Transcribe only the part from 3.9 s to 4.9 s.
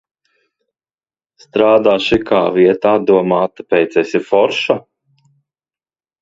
esi forša.